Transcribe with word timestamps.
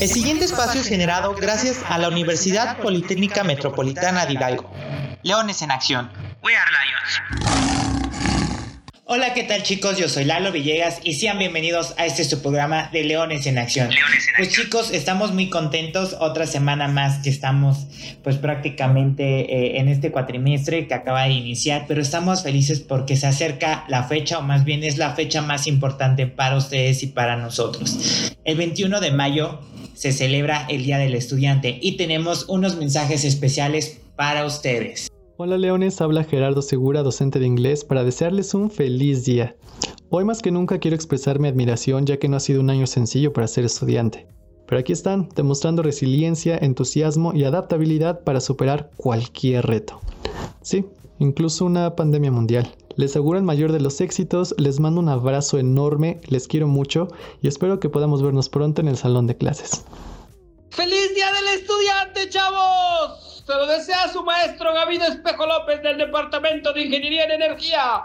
El 0.00 0.08
siguiente 0.08 0.44
espacio 0.44 0.80
es 0.80 0.86
generado 0.86 1.34
gracias 1.34 1.80
a 1.88 1.98
la 1.98 2.08
Universidad 2.08 2.78
Politécnica 2.78 3.42
Metropolitana 3.42 4.26
de 4.26 4.34
Hidalgo. 4.34 4.72
Leones 5.24 5.60
en 5.62 5.72
acción. 5.72 6.08
We 6.40 6.54
are 6.54 6.70
Lions. 6.70 7.88
Hola, 9.06 9.34
¿qué 9.34 9.42
tal 9.42 9.64
chicos? 9.64 9.98
Yo 9.98 10.08
soy 10.08 10.24
Lalo 10.24 10.52
Villegas 10.52 11.00
y 11.02 11.14
sean 11.14 11.38
bienvenidos 11.38 11.94
a 11.96 12.06
este 12.06 12.22
su 12.22 12.40
programa 12.42 12.90
de 12.92 13.02
Leones 13.02 13.46
en 13.46 13.58
Acción. 13.58 13.90
Leones 13.90 14.28
en 14.28 14.34
pues 14.36 14.50
chicos, 14.50 14.92
estamos 14.92 15.32
muy 15.32 15.50
contentos, 15.50 16.14
otra 16.20 16.46
semana 16.46 16.86
más 16.86 17.18
que 17.24 17.30
estamos 17.30 17.88
pues 18.22 18.36
prácticamente 18.36 19.52
eh, 19.52 19.80
en 19.80 19.88
este 19.88 20.12
cuatrimestre 20.12 20.86
que 20.86 20.94
acaba 20.94 21.24
de 21.24 21.30
iniciar, 21.30 21.86
pero 21.88 22.00
estamos 22.00 22.44
felices 22.44 22.78
porque 22.78 23.16
se 23.16 23.26
acerca 23.26 23.84
la 23.88 24.04
fecha 24.04 24.38
o 24.38 24.42
más 24.42 24.64
bien 24.64 24.84
es 24.84 24.96
la 24.96 25.14
fecha 25.14 25.42
más 25.42 25.66
importante 25.66 26.28
para 26.28 26.56
ustedes 26.56 27.02
y 27.02 27.08
para 27.08 27.36
nosotros. 27.36 28.36
El 28.44 28.56
21 28.58 29.00
de 29.00 29.10
mayo 29.10 29.60
se 29.98 30.12
celebra 30.12 30.64
el 30.68 30.84
Día 30.84 30.96
del 30.98 31.16
Estudiante 31.16 31.76
y 31.82 31.96
tenemos 31.96 32.48
unos 32.48 32.76
mensajes 32.76 33.24
especiales 33.24 34.00
para 34.14 34.46
ustedes. 34.46 35.08
Hola 35.38 35.58
leones, 35.58 36.00
habla 36.00 36.22
Gerardo 36.22 36.62
Segura, 36.62 37.02
docente 37.02 37.40
de 37.40 37.46
inglés, 37.46 37.84
para 37.84 38.04
desearles 38.04 38.54
un 38.54 38.70
feliz 38.70 39.24
día. 39.24 39.56
Hoy 40.08 40.24
más 40.24 40.40
que 40.40 40.52
nunca 40.52 40.78
quiero 40.78 40.94
expresar 40.94 41.40
mi 41.40 41.48
admiración 41.48 42.06
ya 42.06 42.16
que 42.18 42.28
no 42.28 42.36
ha 42.36 42.40
sido 42.40 42.60
un 42.60 42.70
año 42.70 42.86
sencillo 42.86 43.32
para 43.32 43.48
ser 43.48 43.64
estudiante. 43.64 44.28
Pero 44.68 44.78
aquí 44.78 44.92
están, 44.92 45.30
demostrando 45.34 45.82
resiliencia, 45.82 46.56
entusiasmo 46.56 47.32
y 47.34 47.42
adaptabilidad 47.42 48.22
para 48.22 48.40
superar 48.40 48.90
cualquier 48.96 49.66
reto. 49.66 50.00
Sí, 50.62 50.86
incluso 51.18 51.64
una 51.64 51.96
pandemia 51.96 52.30
mundial. 52.30 52.70
Les 52.98 53.14
auguro 53.14 53.38
el 53.38 53.44
mayor 53.44 53.70
de 53.70 53.78
los 53.78 54.00
éxitos, 54.00 54.56
les 54.58 54.80
mando 54.80 55.00
un 55.00 55.08
abrazo 55.08 55.56
enorme, 55.60 56.20
les 56.26 56.48
quiero 56.48 56.66
mucho 56.66 57.06
y 57.40 57.46
espero 57.46 57.78
que 57.78 57.88
podamos 57.88 58.24
vernos 58.24 58.48
pronto 58.48 58.80
en 58.80 58.88
el 58.88 58.96
salón 58.96 59.28
de 59.28 59.36
clases. 59.36 59.84
¡Feliz 60.70 61.14
Día 61.14 61.30
del 61.32 61.60
Estudiante, 61.60 62.28
chavos! 62.28 63.44
Se 63.46 63.54
lo 63.54 63.68
desea 63.68 64.12
su 64.12 64.24
maestro 64.24 64.74
Gavino 64.74 65.04
Espejo 65.04 65.46
López 65.46 65.80
del 65.80 65.96
Departamento 65.96 66.72
de 66.72 66.86
Ingeniería 66.86 67.26
en 67.26 67.40
Energía. 67.40 68.02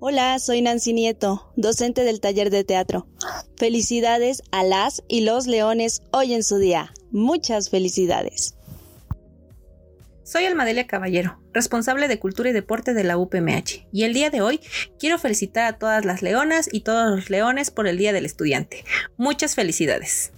Hola, 0.00 0.40
soy 0.40 0.60
Nancy 0.62 0.92
Nieto, 0.92 1.52
docente 1.54 2.02
del 2.02 2.20
taller 2.20 2.50
de 2.50 2.64
teatro. 2.64 3.06
Felicidades 3.56 4.42
a 4.50 4.64
las 4.64 5.04
y 5.06 5.20
los 5.20 5.46
leones 5.46 6.02
hoy 6.10 6.34
en 6.34 6.42
su 6.42 6.58
día. 6.58 6.92
Muchas 7.12 7.70
felicidades. 7.70 8.55
Soy 10.26 10.44
Almadelia 10.44 10.88
Caballero, 10.88 11.38
responsable 11.52 12.08
de 12.08 12.18
Cultura 12.18 12.50
y 12.50 12.52
Deporte 12.52 12.94
de 12.94 13.04
la 13.04 13.16
UPMH, 13.16 13.86
y 13.92 14.02
el 14.02 14.12
día 14.12 14.28
de 14.28 14.40
hoy 14.40 14.60
quiero 14.98 15.18
felicitar 15.18 15.66
a 15.66 15.78
todas 15.78 16.04
las 16.04 16.20
leonas 16.20 16.68
y 16.72 16.80
todos 16.80 17.08
los 17.14 17.30
leones 17.30 17.70
por 17.70 17.86
el 17.86 17.96
Día 17.96 18.12
del 18.12 18.26
Estudiante. 18.26 18.84
Muchas 19.16 19.54
felicidades. 19.54 20.32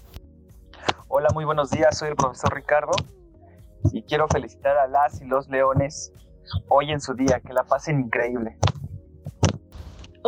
Hola, 1.08 1.28
muy 1.32 1.46
buenos 1.46 1.70
días, 1.70 1.96
soy 1.96 2.10
el 2.10 2.16
profesor 2.16 2.54
Ricardo 2.54 2.92
y 3.90 4.02
quiero 4.02 4.28
felicitar 4.28 4.76
a 4.76 4.88
las 4.88 5.22
y 5.22 5.24
los 5.24 5.48
leones 5.48 6.12
hoy 6.68 6.92
en 6.92 7.00
su 7.00 7.14
día, 7.14 7.40
que 7.40 7.54
la 7.54 7.64
pasen 7.64 8.00
increíble. 8.00 8.58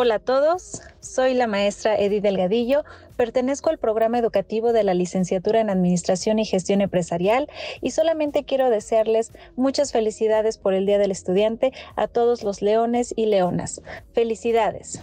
Hola 0.03 0.15
a 0.15 0.19
todos, 0.19 0.81
soy 1.01 1.35
la 1.35 1.47
maestra 1.47 1.95
Edith 1.95 2.23
Delgadillo, 2.23 2.85
pertenezco 3.19 3.69
al 3.69 3.77
programa 3.77 4.19
educativo 4.19 4.73
de 4.73 4.83
la 4.83 4.95
licenciatura 4.95 5.61
en 5.61 5.69
Administración 5.69 6.39
y 6.39 6.47
Gestión 6.47 6.81
Empresarial 6.81 7.51
y 7.83 7.91
solamente 7.91 8.45
quiero 8.45 8.71
desearles 8.71 9.31
muchas 9.57 9.93
felicidades 9.93 10.57
por 10.57 10.73
el 10.73 10.87
Día 10.87 10.97
del 10.97 11.11
Estudiante 11.11 11.75
a 11.97 12.09
todos 12.09 12.45
los 12.45 12.63
leones 12.63 13.13
y 13.15 13.27
leonas. 13.27 13.83
Felicidades. 14.15 15.03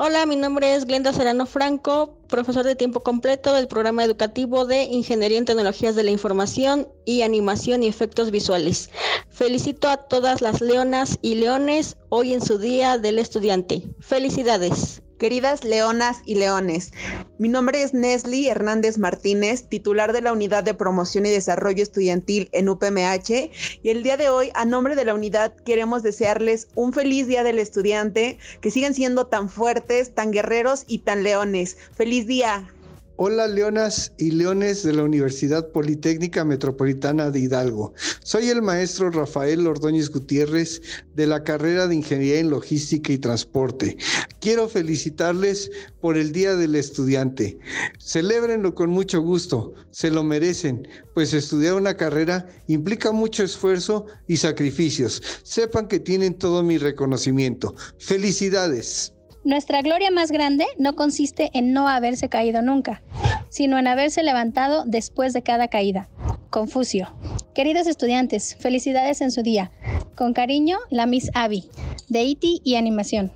Hola, 0.00 0.26
mi 0.26 0.36
nombre 0.36 0.76
es 0.76 0.84
Glenda 0.84 1.12
Serrano 1.12 1.44
Franco, 1.44 2.14
profesor 2.28 2.64
de 2.64 2.76
tiempo 2.76 3.02
completo 3.02 3.52
del 3.52 3.66
programa 3.66 4.04
educativo 4.04 4.64
de 4.64 4.84
Ingeniería 4.84 5.38
en 5.38 5.44
Tecnologías 5.44 5.96
de 5.96 6.04
la 6.04 6.12
Información 6.12 6.86
y 7.04 7.22
Animación 7.22 7.82
y 7.82 7.88
Efectos 7.88 8.30
Visuales. 8.30 8.90
Felicito 9.28 9.88
a 9.88 9.96
todas 9.96 10.40
las 10.40 10.60
leonas 10.60 11.18
y 11.20 11.34
leones 11.34 11.96
hoy 12.10 12.32
en 12.32 12.46
su 12.46 12.58
Día 12.58 12.96
del 12.96 13.18
Estudiante. 13.18 13.82
Felicidades. 13.98 15.02
Queridas 15.18 15.64
leonas 15.64 16.18
y 16.24 16.36
leones, 16.36 16.92
mi 17.38 17.48
nombre 17.48 17.82
es 17.82 17.92
Nesli 17.92 18.48
Hernández 18.48 18.98
Martínez, 18.98 19.68
titular 19.68 20.12
de 20.12 20.22
la 20.22 20.32
Unidad 20.32 20.62
de 20.62 20.74
Promoción 20.74 21.26
y 21.26 21.30
Desarrollo 21.30 21.82
Estudiantil 21.82 22.48
en 22.52 22.68
UPMH, 22.68 23.50
y 23.82 23.88
el 23.88 24.04
día 24.04 24.16
de 24.16 24.28
hoy, 24.28 24.50
a 24.54 24.64
nombre 24.64 24.94
de 24.94 25.04
la 25.04 25.14
unidad, 25.14 25.56
queremos 25.64 26.04
desearles 26.04 26.68
un 26.76 26.92
feliz 26.92 27.26
Día 27.26 27.42
del 27.42 27.58
Estudiante, 27.58 28.38
que 28.60 28.70
sigan 28.70 28.94
siendo 28.94 29.26
tan 29.26 29.48
fuertes, 29.48 30.14
tan 30.14 30.30
guerreros 30.30 30.84
y 30.86 30.98
tan 30.98 31.24
leones. 31.24 31.76
¡Feliz 31.96 32.28
día! 32.28 32.72
Hola 33.20 33.48
leonas 33.48 34.12
y 34.16 34.30
leones 34.30 34.84
de 34.84 34.92
la 34.92 35.02
Universidad 35.02 35.72
Politécnica 35.72 36.44
Metropolitana 36.44 37.32
de 37.32 37.40
Hidalgo. 37.40 37.92
Soy 38.22 38.48
el 38.48 38.62
maestro 38.62 39.10
Rafael 39.10 39.66
Ordóñez 39.66 40.08
Gutiérrez 40.08 40.80
de 41.16 41.26
la 41.26 41.42
carrera 41.42 41.88
de 41.88 41.96
Ingeniería 41.96 42.38
en 42.38 42.50
Logística 42.50 43.12
y 43.12 43.18
Transporte. 43.18 43.96
Quiero 44.40 44.68
felicitarles 44.68 45.68
por 46.00 46.16
el 46.16 46.30
Día 46.30 46.54
del 46.54 46.76
Estudiante. 46.76 47.58
Celébrenlo 47.98 48.76
con 48.76 48.90
mucho 48.90 49.20
gusto, 49.20 49.74
se 49.90 50.12
lo 50.12 50.22
merecen, 50.22 50.86
pues 51.12 51.34
estudiar 51.34 51.74
una 51.74 51.96
carrera 51.96 52.46
implica 52.68 53.10
mucho 53.10 53.42
esfuerzo 53.42 54.06
y 54.28 54.36
sacrificios. 54.36 55.20
Sepan 55.42 55.88
que 55.88 55.98
tienen 55.98 56.38
todo 56.38 56.62
mi 56.62 56.78
reconocimiento. 56.78 57.74
Felicidades. 57.98 59.12
Nuestra 59.48 59.80
gloria 59.80 60.10
más 60.10 60.30
grande 60.30 60.66
no 60.76 60.94
consiste 60.94 61.48
en 61.54 61.72
no 61.72 61.88
haberse 61.88 62.28
caído 62.28 62.60
nunca, 62.60 63.00
sino 63.48 63.78
en 63.78 63.86
haberse 63.86 64.22
levantado 64.22 64.84
después 64.86 65.32
de 65.32 65.40
cada 65.40 65.68
caída. 65.68 66.10
Confucio. 66.50 67.14
Queridos 67.54 67.86
estudiantes, 67.86 68.56
felicidades 68.56 69.22
en 69.22 69.30
su 69.30 69.42
día. 69.42 69.70
Con 70.14 70.34
cariño, 70.34 70.76
la 70.90 71.06
Miss 71.06 71.30
Abby, 71.32 71.64
de 72.10 72.24
IT 72.24 72.44
y 72.62 72.74
Animación. 72.74 73.32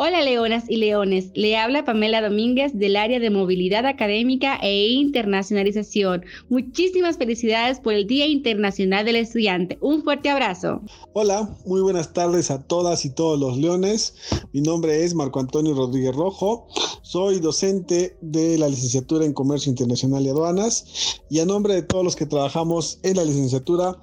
Hola 0.00 0.22
leonas 0.22 0.62
y 0.68 0.76
leones, 0.76 1.32
le 1.34 1.56
habla 1.56 1.84
Pamela 1.84 2.22
Domínguez 2.22 2.70
del 2.72 2.94
área 2.94 3.18
de 3.18 3.30
movilidad 3.30 3.84
académica 3.84 4.56
e 4.62 4.90
internacionalización. 4.92 6.24
Muchísimas 6.48 7.16
felicidades 7.16 7.80
por 7.80 7.94
el 7.94 8.06
Día 8.06 8.28
Internacional 8.28 9.04
del 9.04 9.16
Estudiante. 9.16 9.76
Un 9.80 10.04
fuerte 10.04 10.28
abrazo. 10.28 10.82
Hola, 11.14 11.52
muy 11.66 11.80
buenas 11.80 12.12
tardes 12.12 12.52
a 12.52 12.62
todas 12.62 13.04
y 13.04 13.10
todos 13.10 13.40
los 13.40 13.58
leones. 13.58 14.14
Mi 14.52 14.60
nombre 14.60 15.04
es 15.04 15.16
Marco 15.16 15.40
Antonio 15.40 15.74
Rodríguez 15.74 16.14
Rojo. 16.14 16.68
Soy 17.02 17.40
docente 17.40 18.16
de 18.20 18.56
la 18.56 18.68
licenciatura 18.68 19.24
en 19.24 19.32
Comercio 19.32 19.70
Internacional 19.70 20.24
y 20.24 20.28
Aduanas 20.28 21.18
y 21.28 21.40
a 21.40 21.44
nombre 21.44 21.74
de 21.74 21.82
todos 21.82 22.04
los 22.04 22.14
que 22.14 22.26
trabajamos 22.26 23.00
en 23.02 23.16
la 23.16 23.24
licenciatura 23.24 23.96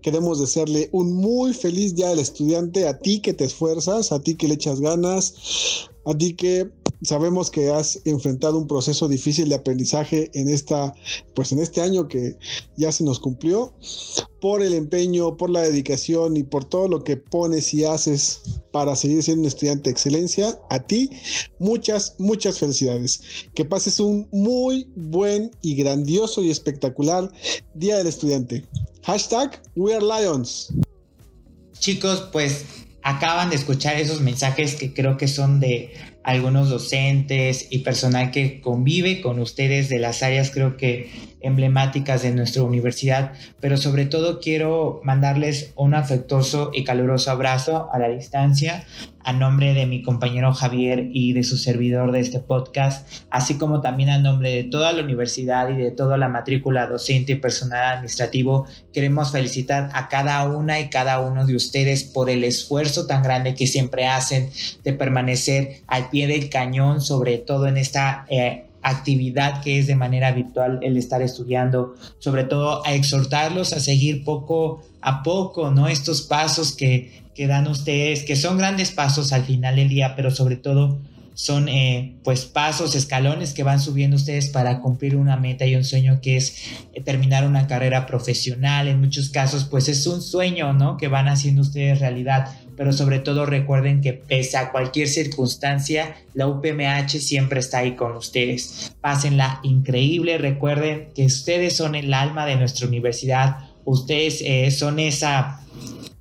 queremos 0.00 0.40
desearle 0.40 0.88
un 0.92 1.12
muy 1.12 1.52
feliz 1.54 1.94
Día 1.94 2.08
del 2.08 2.20
Estudiante 2.20 2.88
a 2.88 2.98
ti 2.98 3.20
que 3.20 3.34
te 3.34 3.44
esfuerzas, 3.44 4.12
a 4.12 4.22
ti 4.22 4.36
que 4.36 4.48
le 4.48 4.54
echas 4.54 4.80
ganas, 4.80 5.41
a 6.04 6.14
ti 6.16 6.34
que 6.34 6.70
sabemos 7.02 7.50
que 7.50 7.70
has 7.70 8.00
enfrentado 8.04 8.58
un 8.58 8.66
proceso 8.66 9.08
difícil 9.08 9.48
de 9.48 9.56
aprendizaje 9.56 10.30
en 10.34 10.48
esta, 10.48 10.94
pues 11.34 11.52
en 11.52 11.58
este 11.58 11.80
año 11.80 12.08
que 12.08 12.36
ya 12.76 12.92
se 12.92 13.04
nos 13.04 13.18
cumplió, 13.18 13.74
por 14.40 14.62
el 14.62 14.74
empeño, 14.74 15.36
por 15.36 15.50
la 15.50 15.62
dedicación 15.62 16.36
y 16.36 16.42
por 16.42 16.64
todo 16.64 16.88
lo 16.88 17.04
que 17.04 17.16
pones 17.16 17.72
y 17.74 17.84
haces 17.84 18.40
para 18.72 18.96
seguir 18.96 19.22
siendo 19.22 19.42
un 19.42 19.46
estudiante 19.46 19.84
de 19.84 19.92
excelencia, 19.92 20.58
a 20.70 20.80
ti 20.80 21.10
muchas, 21.58 22.14
muchas 22.18 22.58
felicidades. 22.58 23.20
Que 23.54 23.64
pases 23.64 24.00
un 24.00 24.28
muy 24.32 24.88
buen 24.96 25.50
y 25.60 25.74
grandioso 25.74 26.42
y 26.42 26.50
espectacular 26.50 27.30
Día 27.74 27.98
del 27.98 28.06
Estudiante. 28.06 28.64
Hashtag 29.02 29.60
We 29.76 29.94
Are 29.94 30.04
Lions. 30.04 30.72
Chicos, 31.78 32.28
pues 32.32 32.64
acaban 33.02 33.50
de 33.50 33.56
escuchar 33.56 33.96
esos 33.96 34.20
mensajes 34.20 34.74
que 34.74 34.92
creo 34.92 35.16
que 35.16 35.28
son 35.28 35.60
de 35.60 35.92
algunos 36.22 36.70
docentes 36.70 37.66
y 37.70 37.78
personal 37.78 38.30
que 38.30 38.60
convive 38.60 39.20
con 39.20 39.40
ustedes 39.40 39.88
de 39.88 39.98
las 39.98 40.22
áreas 40.22 40.50
creo 40.50 40.76
que 40.76 41.10
emblemáticas 41.42 42.22
de 42.22 42.32
nuestra 42.32 42.62
universidad, 42.62 43.32
pero 43.60 43.76
sobre 43.76 44.06
todo 44.06 44.40
quiero 44.40 45.00
mandarles 45.04 45.72
un 45.76 45.94
afectuoso 45.94 46.70
y 46.72 46.84
caluroso 46.84 47.30
abrazo 47.30 47.88
a 47.92 47.98
la 47.98 48.08
distancia 48.08 48.84
a 49.24 49.32
nombre 49.32 49.74
de 49.74 49.86
mi 49.86 50.02
compañero 50.02 50.52
Javier 50.52 51.08
y 51.12 51.32
de 51.32 51.44
su 51.44 51.56
servidor 51.56 52.12
de 52.12 52.20
este 52.20 52.40
podcast, 52.40 53.08
así 53.30 53.56
como 53.56 53.80
también 53.80 54.10
a 54.10 54.18
nombre 54.18 54.50
de 54.50 54.64
toda 54.64 54.92
la 54.92 55.02
universidad 55.02 55.68
y 55.68 55.76
de 55.76 55.90
toda 55.90 56.16
la 56.16 56.28
matrícula 56.28 56.86
docente 56.86 57.32
y 57.32 57.36
personal 57.36 57.84
administrativo, 57.96 58.66
queremos 58.92 59.32
felicitar 59.32 59.90
a 59.94 60.08
cada 60.08 60.42
una 60.48 60.80
y 60.80 60.90
cada 60.90 61.20
uno 61.20 61.46
de 61.46 61.56
ustedes 61.56 62.04
por 62.04 62.30
el 62.30 62.44
esfuerzo 62.44 63.06
tan 63.06 63.22
grande 63.22 63.54
que 63.54 63.66
siempre 63.66 64.06
hacen 64.06 64.50
de 64.82 64.92
permanecer 64.92 65.82
al 65.86 66.10
pie 66.10 66.26
del 66.26 66.48
cañón, 66.48 67.00
sobre 67.00 67.38
todo 67.38 67.66
en 67.66 67.76
esta... 67.76 68.26
Eh, 68.28 68.66
actividad 68.82 69.62
que 69.62 69.78
es 69.78 69.86
de 69.86 69.96
manera 69.96 70.32
virtual 70.32 70.80
el 70.82 70.96
estar 70.96 71.22
estudiando, 71.22 71.94
sobre 72.18 72.44
todo 72.44 72.84
a 72.86 72.94
exhortarlos 72.94 73.72
a 73.72 73.80
seguir 73.80 74.24
poco 74.24 74.82
a 75.00 75.22
poco, 75.22 75.70
¿no? 75.70 75.88
Estos 75.88 76.22
pasos 76.22 76.72
que, 76.72 77.22
que 77.34 77.46
dan 77.46 77.66
ustedes, 77.66 78.24
que 78.24 78.36
son 78.36 78.58
grandes 78.58 78.90
pasos 78.90 79.32
al 79.32 79.44
final 79.44 79.76
del 79.76 79.88
día, 79.88 80.14
pero 80.16 80.30
sobre 80.30 80.56
todo 80.56 80.98
son 81.34 81.68
eh, 81.68 82.16
pues 82.24 82.44
pasos, 82.44 82.94
escalones 82.94 83.52
que 83.54 83.62
van 83.62 83.80
subiendo 83.80 84.16
ustedes 84.16 84.48
para 84.48 84.80
cumplir 84.80 85.16
una 85.16 85.36
meta 85.36 85.66
y 85.66 85.74
un 85.74 85.84
sueño 85.84 86.20
que 86.20 86.36
es 86.36 86.56
eh, 86.92 87.00
terminar 87.00 87.46
una 87.46 87.66
carrera 87.66 88.06
profesional. 88.06 88.88
En 88.88 89.00
muchos 89.00 89.30
casos 89.30 89.64
pues 89.64 89.88
es 89.88 90.06
un 90.06 90.22
sueño, 90.22 90.72
¿no? 90.72 90.96
Que 90.96 91.08
van 91.08 91.28
haciendo 91.28 91.62
ustedes 91.62 92.00
realidad. 92.00 92.48
Pero 92.76 92.92
sobre 92.92 93.18
todo 93.18 93.46
recuerden 93.46 94.00
que 94.00 94.12
pese 94.12 94.56
a 94.56 94.70
cualquier 94.72 95.08
circunstancia, 95.08 96.16
la 96.34 96.46
UPMH 96.48 97.20
siempre 97.20 97.60
está 97.60 97.78
ahí 97.78 97.96
con 97.96 98.16
ustedes. 98.16 98.94
Pásenla 99.00 99.60
increíble. 99.62 100.38
Recuerden 100.38 101.08
que 101.14 101.26
ustedes 101.26 101.76
son 101.76 101.94
el 101.94 102.12
alma 102.14 102.46
de 102.46 102.56
nuestra 102.56 102.86
universidad. 102.86 103.58
Ustedes 103.84 104.40
eh, 104.42 104.70
son 104.70 104.98
esa 104.98 105.60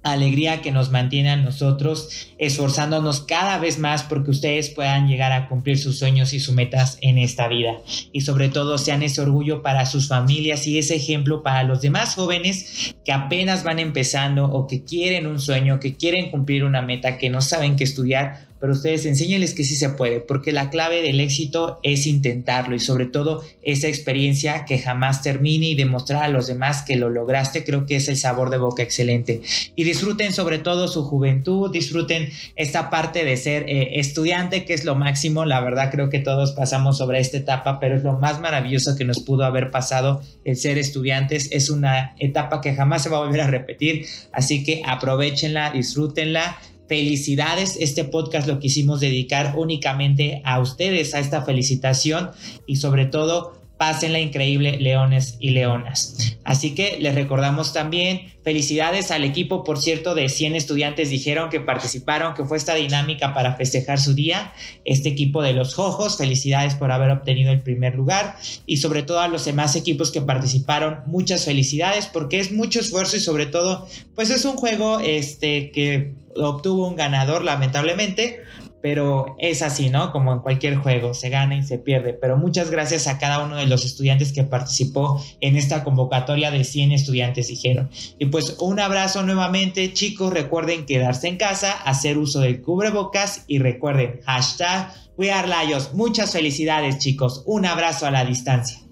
alegría 0.04 0.62
que 0.62 0.72
nos 0.72 0.90
mantiene 0.90 1.30
a 1.30 1.36
nosotros 1.36 2.28
esforzándonos 2.38 3.22
cada 3.22 3.60
vez 3.60 3.78
más 3.78 4.04
porque 4.04 4.32
ustedes 4.32 4.70
puedan 4.70 5.08
llegar 5.08 5.32
a 5.32 5.48
cumplir 5.48 5.78
sus 5.78 6.00
sueños 6.00 6.34
y 6.34 6.40
sus 6.40 6.56
metas 6.56 6.98
en 7.02 7.18
esta 7.18 7.48
vida. 7.48 7.74
Y 8.12 8.22
sobre 8.22 8.50
todo 8.50 8.78
sean 8.78 9.04
ese 9.04 9.22
orgullo 9.22 9.62
para 9.62 9.86
sus 9.86 10.08
familias 10.08 10.66
y 10.66 10.80
ese 10.80 10.96
ejemplo 10.96 11.44
para 11.44 11.64
los 11.64 11.82
demás 11.82 12.16
jóvenes 12.16 12.96
que 13.06 13.12
apenas 13.12 13.64
van 13.64 13.80
empezando 13.80 14.46
o 14.46 14.68
que 14.68 14.84
quieren 14.84 15.28
un 15.28 15.40
sueño, 15.40 15.80
que 15.80 15.96
quieren 15.96 16.32
cumplir 16.32 16.64
una 16.64 16.82
meta, 16.82 17.18
que 17.18 17.30
no 17.30 17.42
saben 17.42 17.76
qué 17.76 17.84
estudiar 17.84 18.51
pero 18.62 18.74
ustedes 18.74 19.08
enséñenles 19.08 19.56
que 19.56 19.64
sí 19.64 19.76
se 19.76 19.90
puede, 19.90 20.20
porque 20.20 20.52
la 20.52 20.70
clave 20.70 21.02
del 21.02 21.20
éxito 21.20 21.80
es 21.82 22.06
intentarlo 22.06 22.76
y 22.76 22.80
sobre 22.80 23.08
todo 23.08 23.44
esa 23.64 23.88
experiencia 23.88 24.66
que 24.66 24.78
jamás 24.78 25.24
termine 25.24 25.66
y 25.66 25.76
demostrar 25.76 26.24
a 26.24 26.28
los 26.28 26.46
demás 26.46 26.84
que 26.84 26.96
lo 26.96 27.10
lograste, 27.10 27.64
creo 27.64 27.88
que 27.88 27.96
es 27.96 28.08
el 28.08 28.18
sabor 28.18 28.52
de 28.52 28.60
boca 28.60 28.84
excelente. 28.84 29.42
Y 29.76 29.84
disfruten 29.84 30.32
sobre 30.32 30.60
todo 30.60 30.88
su 30.88 31.04
juventud, 31.04 31.72
disfruten 31.72 32.30
esta 32.56 32.92
parte 32.92 33.26
de 33.26 33.36
ser 33.36 33.64
eh, 33.68 34.00
estudiante, 34.00 34.64
que 34.64 34.76
es 34.76 34.86
lo 34.86 34.94
máximo, 34.94 35.44
la 35.44 35.60
verdad 35.60 35.90
creo 35.90 36.10
que 36.10 36.20
todos 36.20 36.52
pasamos 36.52 37.00
sobre 37.00 37.20
esta 37.20 37.38
etapa, 37.38 37.80
pero 37.80 37.96
es 37.98 38.04
lo 38.04 38.20
más 38.20 38.40
maravilloso 38.40 38.96
que 38.96 39.06
nos 39.06 39.22
pudo 39.22 39.44
haber 39.44 39.72
pasado 39.72 40.22
el 40.46 40.56
ser 40.56 40.78
estudiantes, 40.78 41.50
es 41.52 41.72
una 41.72 42.14
etapa 42.20 42.62
que 42.62 42.76
jamás 42.76 43.02
se 43.02 43.10
va 43.10 43.18
a 43.18 43.22
volver 43.22 43.42
a 43.42 43.48
repetir, 43.48 44.06
así 44.32 44.64
que 44.64 44.84
aprovechenla, 44.86 45.72
disfrútenla 45.72 46.60
felicidades. 46.92 47.78
Este 47.80 48.04
podcast 48.04 48.50
lo 48.50 48.60
quisimos 48.60 49.00
dedicar 49.00 49.54
únicamente 49.56 50.42
a 50.44 50.60
ustedes, 50.60 51.16
a 51.16 51.20
esta 51.20 51.42
felicitación 51.42 52.32
y 52.68 52.76
sobre 52.76 53.06
todo 53.06 53.61
pasen 53.82 54.14
la 54.14 54.20
increíble 54.20 54.78
leones 54.80 55.38
y 55.40 55.50
leonas. 55.50 56.38
Así 56.44 56.76
que 56.76 57.00
les 57.00 57.16
recordamos 57.16 57.74
también 57.74 58.32
felicidades 58.44 59.10
al 59.10 59.24
equipo, 59.24 59.64
por 59.64 59.82
cierto, 59.82 60.14
de 60.14 60.30
100 60.30 60.56
estudiantes 60.56 61.10
dijeron 61.10 61.50
que 61.50 61.62
participaron, 61.62 62.36
que 62.36 62.46
fue 62.46 62.58
esta 62.58 62.76
dinámica 62.76 63.34
para 63.34 63.56
festejar 63.56 64.00
su 64.00 64.14
día. 64.14 64.54
Este 64.86 65.10
equipo 65.10 65.42
de 65.42 65.54
los 65.54 65.74
Jojos, 65.74 66.20
felicidades 66.20 66.76
por 66.76 66.92
haber 66.92 67.10
obtenido 67.10 67.52
el 67.52 67.62
primer 67.62 67.96
lugar 67.96 68.36
y 68.68 68.78
sobre 68.78 69.02
todo 69.02 69.20
a 69.20 69.28
los 69.28 69.46
demás 69.46 69.76
equipos 69.76 70.12
que 70.12 70.22
participaron, 70.22 71.00
muchas 71.08 71.46
felicidades 71.46 72.06
porque 72.06 72.40
es 72.40 72.52
mucho 72.52 72.82
esfuerzo 72.82 73.18
y 73.18 73.20
sobre 73.20 73.48
todo, 73.48 73.88
pues 74.14 74.30
es 74.30 74.46
un 74.46 74.58
juego 74.58 75.00
este 75.00 75.72
que 75.72 76.14
obtuvo 76.36 76.88
un 76.88 76.96
ganador 76.96 77.44
lamentablemente, 77.44 78.44
pero 78.82 79.36
es 79.40 79.62
así, 79.62 79.90
¿no? 79.90 80.12
Como 80.12 80.34
en 80.34 80.40
cualquier 80.40 80.76
juego, 80.78 81.14
se 81.14 81.30
gana 81.30 81.56
y 81.56 81.64
se 81.64 81.78
pierde. 81.78 82.14
Pero 82.14 82.38
muchas 82.38 82.72
gracias 82.72 83.08
a 83.08 83.20
cada 83.20 83.40
uno 83.44 83.56
de 83.56 83.68
los 83.68 83.86
estudiantes 83.86 84.34
que 84.34 84.44
participó 84.44 85.24
en 85.40 85.56
esta 85.56 85.84
convocatoria 85.84 86.52
de 86.52 86.64
100 86.64 86.92
estudiantes, 86.92 87.48
dijeron. 87.48 87.90
Y 88.20 88.26
pues 88.28 88.58
un 88.60 88.80
abrazo 88.80 89.24
nuevamente, 89.24 89.94
chicos. 89.94 90.34
Recuerden 90.34 90.86
quedarse 90.86 91.28
en 91.28 91.38
casa, 91.38 91.72
hacer 91.72 92.18
uso 92.18 92.40
del 92.40 92.62
cubrebocas 92.62 93.46
y 93.48 93.60
recuerden, 93.60 94.22
hashtag 94.26 94.94
We 95.18 95.32
Are 95.32 95.48
Lions. 95.48 95.94
Muchas 95.94 96.32
felicidades, 96.32 96.98
chicos. 96.98 97.44
Un 97.46 97.66
abrazo 97.66 98.08
a 98.08 98.12
la 98.12 98.26
distancia. 98.26 98.80
Un 98.80 98.88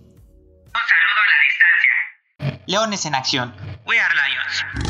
saludo 0.73 1.19
a 1.23 1.29
la 1.29 2.49
distancia. 2.49 2.63
Leones 2.67 3.05
en 3.05 3.15
acción. 3.15 3.55
We 3.85 3.99
Are 3.99 4.13
Lions. 4.13 4.88